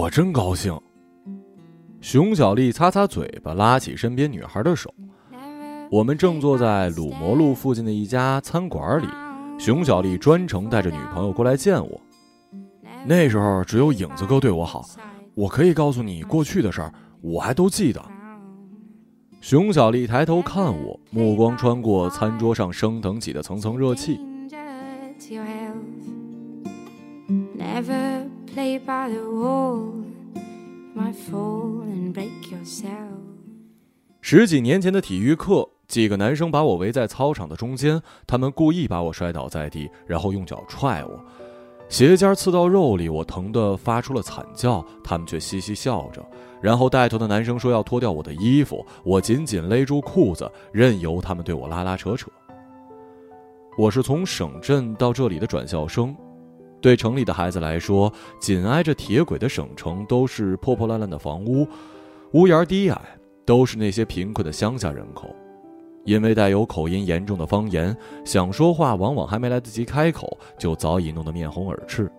[0.00, 0.74] 我真高兴。
[2.00, 4.90] 熊小丽擦擦嘴巴，拉起身边女孩的手。
[5.90, 9.06] 我们正坐在鲁磨路附近的一家餐馆里，
[9.58, 12.00] 熊小丽专程带着女朋友过来见我。
[13.04, 14.86] 那时候只有影子哥对我好，
[15.34, 16.90] 我可以告诉你过去的事儿，
[17.20, 18.02] 我还都记得。
[19.42, 24.18] 熊小丽抬头看我，目光穿过餐桌上升腾起的层层热气。
[28.54, 29.92] Play by the wall
[30.94, 33.20] my fall and break yourself
[34.20, 41.18] 十几年前的体育课，几个男生把我围在操场的中间，他们故意把我摔倒在地，然后用脚踹我，
[41.88, 46.24] 鞋尖刺到肉里，我疼得发出了惨叫，他们却嘻嘻笑着。
[46.60, 52.28] 然后带头的男生说要脱掉我的衣服，我紧紧勒住裤子，任由他们对我拉拉扯扯。
[53.78, 56.14] 我是从省镇到这里的转校生，
[56.80, 61.66] 对城里的孩子来说，紧挨着铁轨的省城都是破破烂烂的房屋，
[62.32, 63.00] 屋檐低矮，
[63.44, 65.34] 都是那些贫困的乡下人口。
[66.04, 72.10] 因为带有口音严重的方言，想说话往往还没来得及开口，就早已弄得面红耳赤。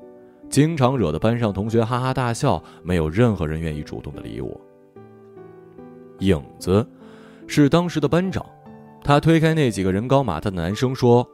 [0.50, 4.62] 经常惹得班上同学哈哈大笑，没有任何人愿意主动的理我。
[6.20, 6.88] 影子，
[7.48, 8.46] 是当时的班长，
[9.04, 11.28] 他推开那几个人高马大的男生说：“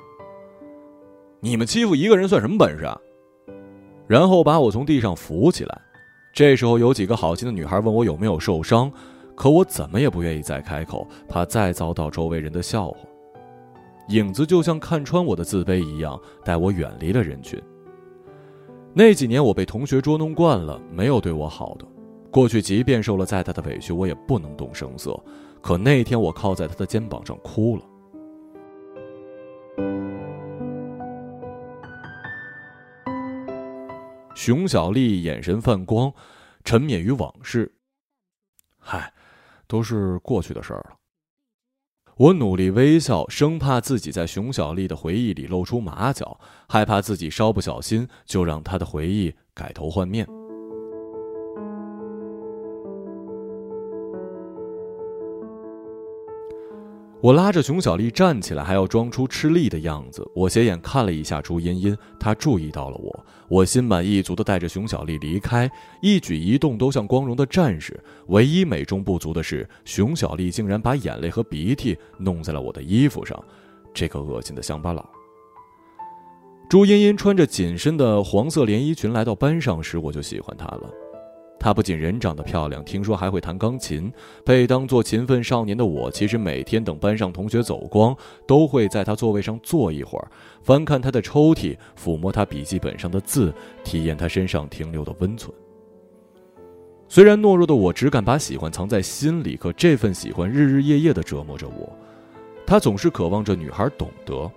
[1.41, 2.97] 你们欺负一个人算什么本事啊？”
[4.07, 5.81] 然后把我从地上扶起来。
[6.33, 8.91] 这时候有几个好心的女孩问我有没有受伤，
[9.35, 12.97] 可我怎么也不愿意再开口，怕再遭到周围人的笑话。
[14.09, 17.61] 影子就像看穿我的自卑一样，带我远离了人群。
[18.93, 21.85] 那几年我被同学捉弄惯了，没有对我好的。
[22.31, 25.19] 过去即便受了再大的委屈，我也不能动声色。
[25.61, 27.83] 可那天我靠在他的肩膀上哭了。
[34.37, 36.13] 熊小丽眼神泛光，
[36.63, 37.73] 沉湎于往事。
[38.77, 39.11] 嗨，
[39.65, 40.97] 都是过去的事儿了。
[42.17, 46.39] 我努力微笑，生怕自己在熊小丽的回忆里露出马脚，
[46.69, 50.27] 害怕自己稍不小心就让她的回忆改头换面。
[57.19, 60.23] 我拉着熊小丽站起来，还要装出吃力的样子。
[60.35, 63.25] 我斜眼看了一下朱茵茵，她注意到了我。
[63.47, 65.69] 我心满意足地带着熊小丽离开，
[65.99, 67.99] 一举一动都像光荣的战士。
[68.27, 73.43] 唯一美中不足的是，熊小丽竟然把眼泪和鼻涕弄在了我的衣服上，
[73.95, 75.03] 这个恶心的乡巴佬。
[76.69, 80.93] 朱茵茵穿着紧身的黄色连衣裙来到班上时，我就喜欢她了。
[81.59, 84.11] 她不仅人长得漂亮，听说还会弹钢琴。
[84.45, 88.15] 被当作勤奋少年的我，其实每天等班上同学走光，
[88.47, 90.27] 都会在她座位上坐一会儿，
[90.61, 93.53] 翻看她的抽屉，抚摸她笔记本上的字，
[93.83, 95.53] 体验她身上停留的温存。
[97.09, 101.89] 虽然懦弱的我只敢把喜欢藏在心里，可这份喜欢日日夜夜的折磨着我。
[102.65, 104.51] 他总是渴望着女孩懂得。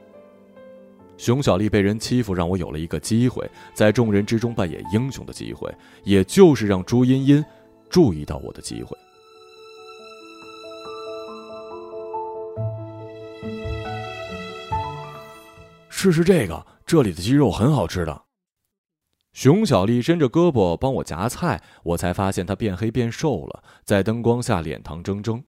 [1.20, 5.70] 熊小丽被人欺负，让我有了一个机会，在众人之中扮演英雄的机会，
[6.02, 7.44] 也就是让朱茵茵
[7.90, 8.96] 注意到我的机会。
[15.90, 18.22] 试试这个，这里的鸡肉很好吃的。
[19.34, 25.42] 熊小丽伸着胳膊帮我夹菜，我才发现她变黑变瘦了，在灯光下脸庞铮铮。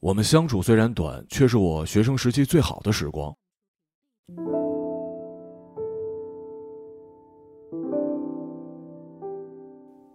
[0.00, 3.32] 我们相处虽然短，却是我学生时期最好的时光。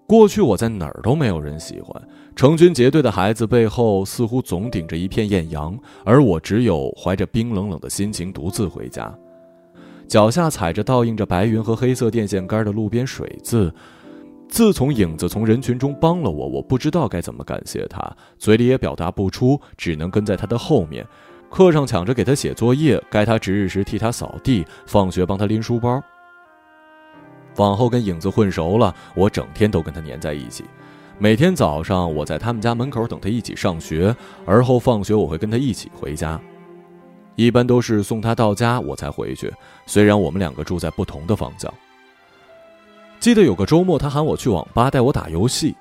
[0.06, 5.76] 过去我在哪儿都没有人喜欢，成群结队的孩子背后似乎总顶着一片艳阳，
[6.06, 9.12] 而我只有怀着冰冷冷的心情独自回家，
[10.08, 13.74] 脚下踩着倒映着白云和黑色电线杆的路边水渍。
[14.48, 21.04] 自从影子从人群中帮了我，我不知道该怎么感谢他，嘴里也表达不出，只能跟在他的后面。
[21.54, 26.02] 课上抢着给他写作业，该他值日时替他扫地，放学帮他拎书包。
[27.58, 30.66] 往后跟影子混熟了，我整天都跟他黏在一起。
[31.20, 34.16] 每天早上我在他们家门口等他一起上学，
[34.48, 36.42] 而后放学我会跟他一起回家。
[37.36, 39.54] 一般都是送他到家我才回去，
[39.86, 41.72] 虽然我们两个住在不同的方向。
[43.20, 45.76] 记得有个周末，他喊我去网吧带我打游戏。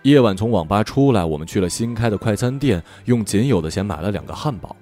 [0.00, 4.74] 夜晚从网吧出来，我们去了新开的快餐店，用仅有的钱买了两个汉堡。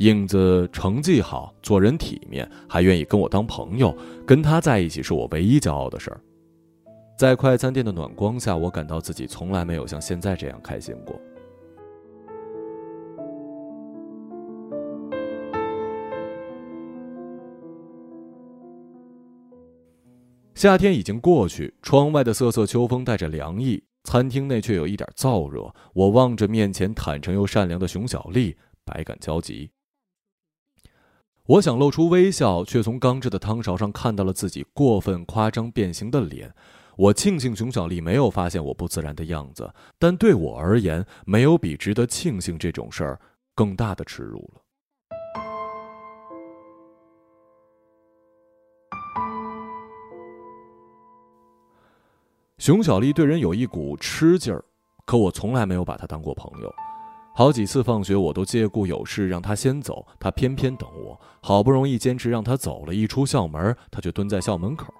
[0.00, 3.94] 影子成绩好，做人体面，还愿意跟我当朋友，
[4.26, 6.18] 跟他在一起是我唯一骄傲的事儿。
[7.18, 11.20] 在快餐店的暖光下，我感到自己从来没有像现在这样开心过。
[20.54, 25.70] 夏天已经过去，窗外的瑟瑟秋风带着凉意，餐厅内却有一点燥热。
[25.92, 28.56] 我望着面前坦诚又善良的熊小丽，
[28.86, 29.70] 百感交集。
[31.50, 36.54] 我想露出微笑，却从刚制的汤勺上看到了自己过分夸张变形的脸。
[36.96, 39.68] 我庆幸熊小丽没有发现我不自然的样子，
[39.98, 43.20] 但对我而言，没有比值得庆幸这种事儿
[43.52, 44.60] 更大的耻辱了。
[52.58, 54.64] 熊小丽对人有一股吃劲儿，
[55.04, 56.72] 可我从来没有把她当过朋友。
[57.32, 61.18] 好几次放学，我都借故有事让他先走，他偏偏等我。
[61.40, 64.92] 好不容易坚持让他走了，一出校门，他却蹲在校门口。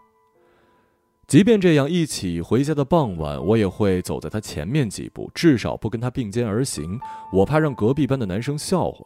[1.26, 6.98] 即便这样，一起回家的傍晚，我也会走在他前面几步，至少不跟他并肩而行。
[7.32, 9.04] 我怕让隔壁班的男生笑话。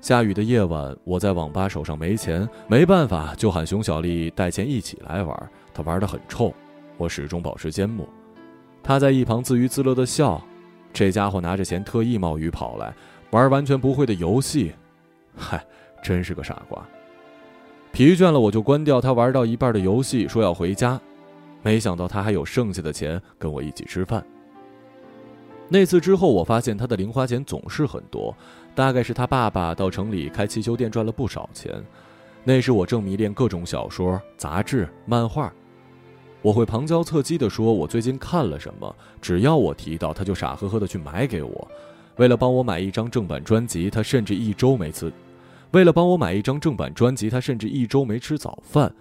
[0.00, 5.50] 下雨的夜晚，我在网吧手上没钱，没办法，就喊熊小丽带钱一起来玩。
[5.72, 6.52] 他玩得很臭，
[6.96, 8.08] 我始终保持缄默。
[8.82, 10.42] 他在一旁自娱自乐地笑。
[10.94, 12.94] 这家伙拿着钱特意冒雨跑来
[13.32, 14.72] 玩完全不会的游戏，
[15.36, 15.62] 嗨，
[16.02, 16.82] 真是个傻瓜。
[17.92, 20.98] 疲倦了，我就关掉他玩到一半的游戏，说要回家。
[21.62, 24.24] 没想到他还有剩下的钱跟我一起吃饭。
[25.68, 28.36] 那次之后，我发现他的零花钱总是很多，
[28.74, 31.72] 大概是他爸爸到城里开汽修店赚了不少钱。
[32.44, 35.52] 那时我正迷恋各种小说、杂志、漫画，
[36.44, 41.70] 我会旁敲侧击地说我最近看了什么，只要我提到，他就傻呵呵地去买给我。
[42.16, 45.10] 为了帮我买一张正版专辑，他甚至一周没吃。
[45.70, 48.94] 为了帮我买一张正版专辑，他甚至一周没吃早饭。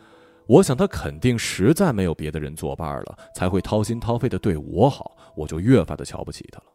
[0.48, 5.18] 我想他肯定实在没有别的人作伴了，才会掏心掏肺的对我好。
[5.36, 6.66] 我就越发的瞧不起他了。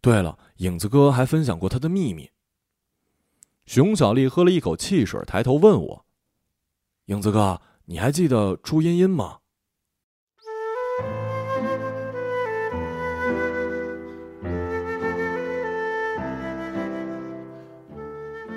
[0.00, 2.30] 对了，影子哥还分享过他的秘密。
[3.66, 6.06] 熊小丽喝了一口汽水，抬头问我
[7.06, 7.60] ：“影子哥，
[7.90, 9.38] 你还记得朱茵茵吗？”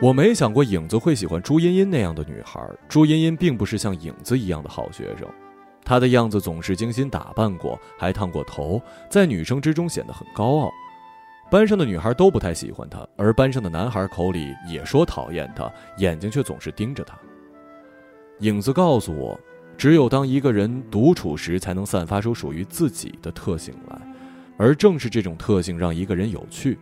[0.02, 2.62] 我没想过影子会喜欢朱茵茵那样的女孩。
[2.90, 5.26] 朱茵茵并不是像影子一样的好学生，
[5.86, 10.70] 她的样子总是精心打扮过，还烫过头，在女生之中显得很高傲。
[11.50, 17.18] 班上的女孩都不太喜欢她，而班上的男孩口里也说讨厌她，眼睛却总是盯着她。
[18.42, 19.40] 影子告诉我，
[19.78, 24.02] 只有当一个人独处时，才能散发出属于自己的特性来，
[24.58, 26.78] 而正是这种特性让一个人有趣。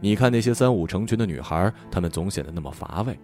[0.00, 3.18] 你看那些三五成群的女孩，她们总显得那么乏味。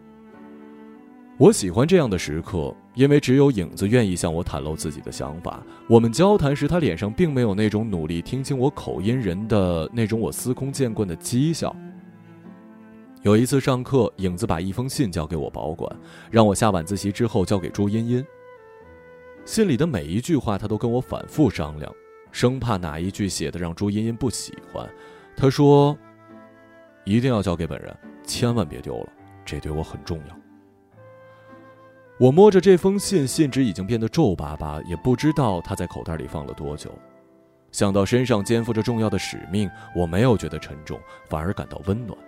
[1.36, 5.62] 我喜欢这样的时刻，因为只有影子愿意向我袒露自己的想法。
[5.88, 11.74] 我们交谈时，他脸上并没有那种努力听清我口音人的那种我司空见惯的讥笑。
[13.22, 15.90] 有一次上课，影子把一封信交给我保管，
[16.30, 18.26] 让我下晚自习之后交给朱茵茵。
[19.44, 21.92] 信里的每一句话，他都跟我反复商量，
[22.32, 24.88] 生怕哪一句写的让朱茵茵不喜欢。
[25.36, 25.96] 他说。
[27.04, 29.08] 一定要交给本人，千万别丢了，
[29.42, 30.36] 这对我很重要。
[32.20, 36.92] 我摸着这封信，信纸已经变得皱巴巴，也不知道他在口袋里放了多久。
[37.72, 41.00] 想到身上肩负着重要的使命，我没有觉得沉重，
[41.30, 42.18] 反而感到温暖，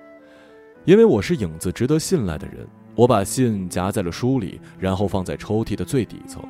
[0.85, 2.67] 因为我是影子值得信赖的人。
[2.97, 6.43] 我把信夹在了书里，然后放在抽屉的最底层。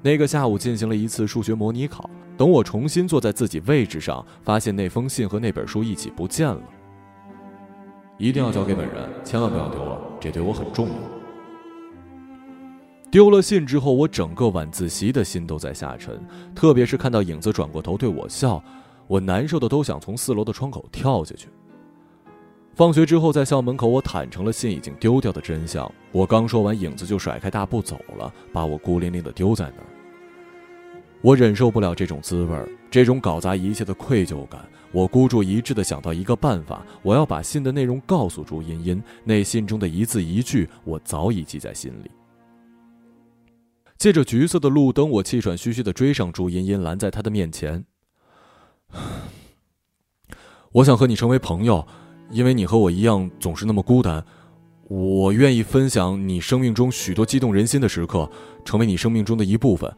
[0.00, 6.62] 那个下午进行了一次数学模拟考，等我重新坐在自己位置上，发现那封信和那本书一起不见了。
[8.16, 10.94] 一定要交给本人，千万不要丢了，这对我很重要。
[13.10, 16.18] 丢了信之后，我整个晚自习的心都在下沉，
[16.54, 18.62] 特别是看到影子转过头对我笑，
[19.08, 21.48] 我难受的都想从四楼的窗口跳下去。
[22.74, 25.90] 放学之后，在校门口，我坦诚了信已经丢掉的真相。
[26.10, 29.86] 我刚说完，影子就甩开大步走了，把我孤零零的丢在那儿。
[31.20, 32.58] 我忍受不了这种滋味
[32.90, 34.66] 这种搞砸一切的愧疚感。
[34.90, 39.02] 我孤注一掷地想到一个办法，我要把信的内容告诉朱茵茵。
[39.22, 42.10] 那信中的一字一句，我早已记在心里。
[43.98, 47.84] 借着橘色的路灯，我气喘吁吁地追上朱茵茵，拦在她的面前。
[50.72, 51.86] 我想和你成为朋友，
[52.32, 54.24] 因为你和我一样总是那么孤单。
[54.88, 58.28] 我愿意分享你生命中许多激动人心的时刻，
[58.64, 59.90] 成为你生命中的一部分。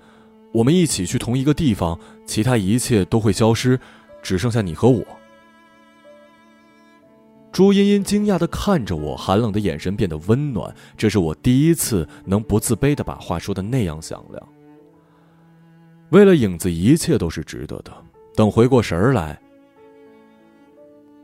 [0.52, 3.78] 我们一起去同一个地方，其他一切都会消失，
[4.22, 5.04] 只剩下你和我。
[7.50, 10.74] 朱茵茵惊讶的看着我，寒冷的眼神变得温暖。
[10.96, 14.48] 这是我第一次能不自卑的把话说的那样响亮。
[16.10, 17.92] 为了影子，一切都是值得的。
[18.36, 19.40] 等回过神儿来，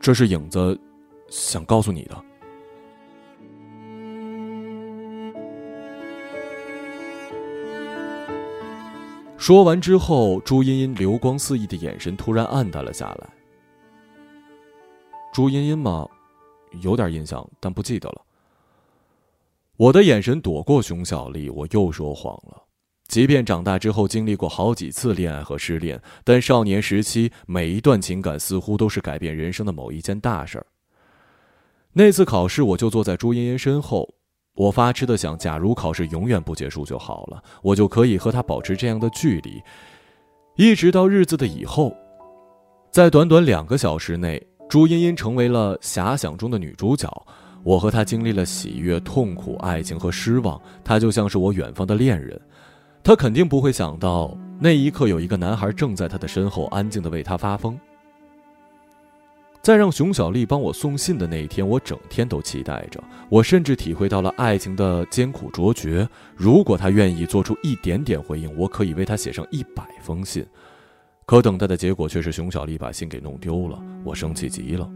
[0.00, 0.76] 这是影子
[1.30, 2.24] 想告诉你的。
[9.38, 13.30] 说完之后，朱茵茵流光四溢的眼神突然暗淡了下来。
[15.32, 16.06] 朱茵茵吗？
[16.82, 18.22] 有点印象，但不记得了。
[19.76, 22.62] 我的眼神躲过熊小丽，我又说谎了。
[23.08, 30.66] 即便长大之后经历过好几次恋爱和失恋，但少年时期每一段情感似乎都是改变人生的某一件大事儿。
[31.92, 34.08] 那次考试，我就坐在朱茵茵身后，
[34.54, 39.60] 我发痴的想：假如考试永远不结束就好了，我就可以和她保持这样的距离，
[40.56, 41.94] 一直到日子的以后。
[42.90, 44.40] 在短短两个小时内。
[44.68, 47.10] 朱茵茵成为了遐想中的女主角，
[47.64, 50.62] 我和她经历了喜悦、痛苦、爱情和失望。
[50.84, 52.40] 她就像是我远方的恋人，
[53.02, 57.76] 她肯定不会想到那一刻有一个男孩正在她的身后安静的为她发疯。
[59.62, 63.02] 在让熊小丽帮我送信的那一天，我整天都期待着。
[63.28, 66.08] 我甚至体会到了爱情的艰苦卓绝。
[66.34, 70.44] 如果她愿意做出一点点回应，我可以为她写上一百封信。
[71.26, 74.88] 可等待的结果却是熊小丽把信给弄丢了，我生气极了。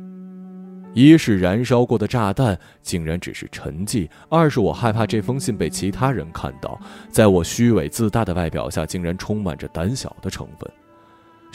[0.94, 6.80] 一是燃烧过的炸弹竟然只是沉寂，二是我害怕这封信被其他人看到，
[7.10, 10.70] 在我虚伪自大的外表下竟然充满着胆小的成分。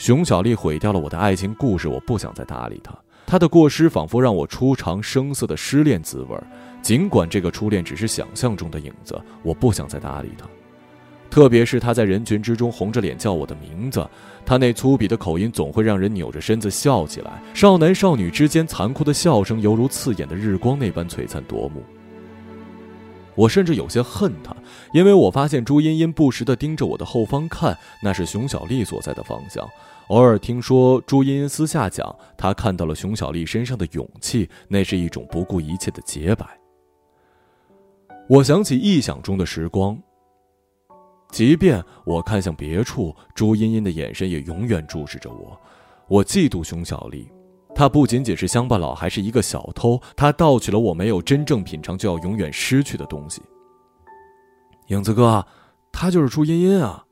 [0.00, 2.90] 熊小丽毁掉了我的爱情故事，我不想再搭理她。
[3.26, 6.34] 她的过失仿佛让我初尝生涩的失恋滋味，
[6.80, 10.46] 尽管这个初恋只是想象中的影子，我不想再搭理她。
[11.28, 14.08] 特别是她在人群之中红着脸叫我的名字，
[14.46, 17.32] 她那粗鄙的口音总会让人扭着身子笑起来。
[17.52, 21.82] 少男少女之间残酷的笑声，犹如刺眼的日光那般璀璨夺目。
[23.36, 24.54] 我甚至有些恨他，
[24.92, 29.68] 因为我发现朱茵茵不时地盯着我的后方看，那是熊小丽所在的方向。
[30.10, 36.44] 偶尔听说朱茵茵私下讲，她看到了熊小丽身上的勇气，那是一种不顾一切的洁白。
[38.28, 39.96] 我想起臆想中的时光。
[41.30, 45.56] 即便我看向别处，朱茵茵的眼神也永远注视着我。
[46.08, 47.30] 我嫉妒熊小丽，
[47.72, 50.00] 她不仅仅是乡巴佬，还是一个小偷。
[50.16, 53.40] 她盗取了我没有真正品尝就要永远失去的东西。
[54.88, 55.46] 影子哥，
[55.92, 57.06] 她就是朱茵茵啊。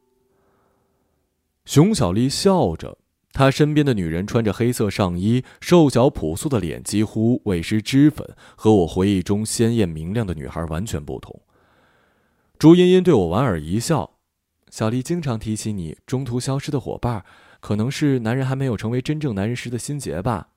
[1.68, 2.96] 熊小丽笑着，
[3.34, 11.42] 她身边的女人穿着黑色上衣，瘦小朴素的脸几乎未施脂粉，和我回忆中鲜艳明亮的女孩完全不同。
[12.58, 14.12] 朱茵茵对我莞尔一笑，
[14.70, 17.22] 小丽经常提起你中途消失的伙伴，
[17.60, 20.48] 可能是男人还没有成为真正男人时的心结吧。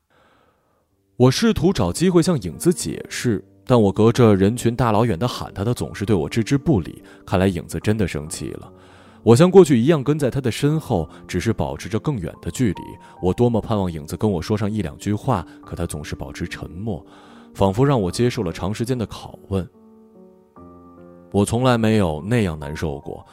[1.17, 7.03] 我试图找机会向影子解释，但我隔着人群大老远的喊他，他总是对我置之不理。
[7.25, 8.71] 看来影子真的生气了。
[9.23, 12.81] 我像过去一样跟在他的身后，只是保持着更远的距离。
[13.21, 17.05] 我多么盼望影子跟我说上一两句话，可他总是保持沉默，
[17.53, 19.67] 仿佛让我接受了长时间的拷问。
[21.31, 23.25] 我从来没有那样难受过。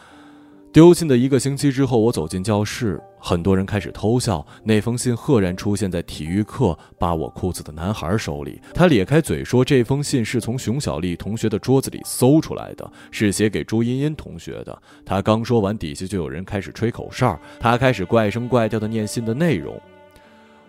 [0.79, 4.47] 丢信的一个星期之后，我走进教室，很多人开始偷笑。
[4.63, 8.63] 那封信赫然出现在体育课扒我裤子的男孩手里。
[8.73, 17.37] 他咧开嘴说：“这封信是从熊小丽同学的桌子里搜出来的，是写给朱茵茵同学的。”他刚说完，底下就有人开始吹口哨。
[17.59, 19.75] 他开始怪声怪调地念信的内容：“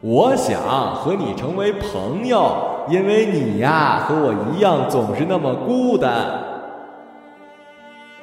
[0.02, 6.46] 我想和你成为朋友，因为你呀，和我一样，总是那么孤单。”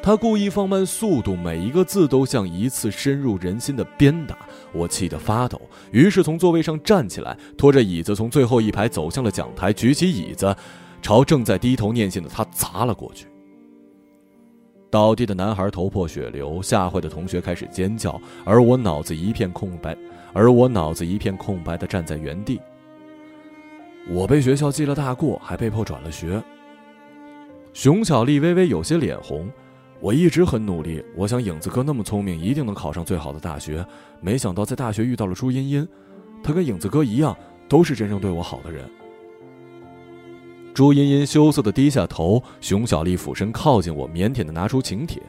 [0.06, 4.38] 他故意放慢速度，每一个字都像一次深入人心的鞭打，
[4.72, 5.60] 我气得发抖。
[5.90, 10.56] 于是从座位上站起来，拖着椅子从最后一排走向了讲台，举起椅子，
[11.02, 13.26] 朝正在低头念信的他砸了过去。
[14.90, 19.98] 倒地的男孩头破血流，吓坏的同学开始尖叫，而我脑子一片空白，
[20.32, 22.60] 而我脑子一片空白的站在原地。
[24.08, 26.40] 我被学校记了大过，还被迫转了学。
[27.72, 29.50] 熊小丽微微有些脸红。
[30.00, 33.84] 我一直很努力，我想影子哥那么聪明，一定能考上最好的大学。
[34.20, 35.88] 没想到在大学遇到了朱茵茵，
[36.42, 37.36] 她跟影子哥一样，
[37.68, 38.88] 都是真正对我好的人。
[40.74, 45.22] 朱茵茵羞涩的低下头，熊小丽俯身靠近我，腼腆的拿出请帖。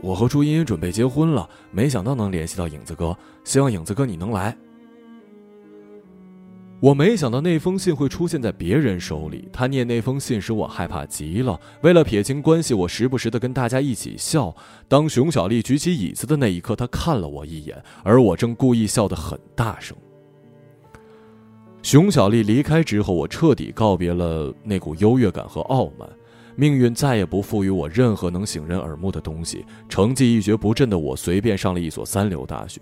[0.00, 4.56] 我和朱茵茵准备结婚了，没想到能联系到影子哥，希望影子哥你能来。
[6.78, 9.48] 我没想到那封信会出现在别人手里。
[9.50, 11.58] 他念那封信时，我害怕极了。
[11.80, 14.54] 为了撇清关系，我时不时的跟大家一起笑。
[14.86, 19.96] 当熊小丽举起椅子的那一刻，他看了我一眼，而我正故意笑得很大声。
[21.82, 26.06] 熊小丽离开之后，我彻底告别了那股优越感和傲慢。
[26.56, 29.64] 命运再也不赋予我任何能醒人耳目的东西。
[29.88, 32.80] 成绩一蹶不振的我，随便上了一所三流大学。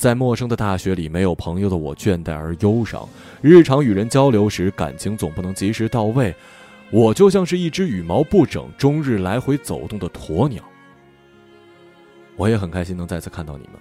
[0.00, 3.06] 在陌生的大学里，没有朋友的我倦怠而忧伤。
[3.42, 6.34] 日常与人交流时，感情总不能及时到位。
[6.90, 10.64] 我就像是一只羽毛不整、终日来回走动的鸵鸟。
[12.34, 13.74] 我也很开心能再次看到你们。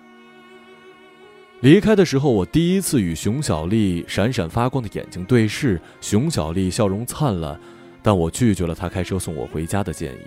[1.62, 7.58] 离开的时候，我第一次与熊小丽闪闪发光的眼睛对视，熊小丽笑容灿烂，
[8.04, 10.26] 但我拒绝了她开车送我回家的建议。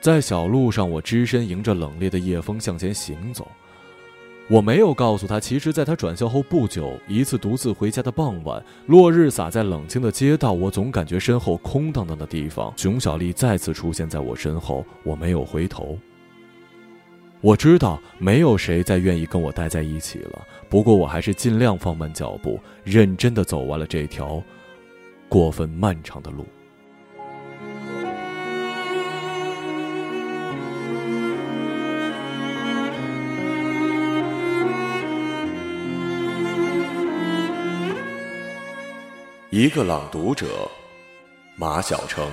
[0.00, 3.46] 在小路上，我只身迎着冷冽的夜风向前行走。
[4.50, 12.74] 我没有告诉他，其实，在他转校后不久，一次独自回家的傍晚，落日洒在冷清的街道，我总感觉身后空荡荡的地方。
[12.76, 15.96] 熊小丽再次出现在我身后，我没有回头。
[17.40, 24.42] 我知道没有谁再愿意跟我待在一起了，不过我还是尽量放慢脚步，认真的走完了这条
[25.28, 26.44] 过分漫长的路。
[39.52, 40.70] 一个朗读者，
[41.56, 42.30] 马晓成。